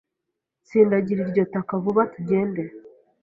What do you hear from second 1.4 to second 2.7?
taka vuba tugende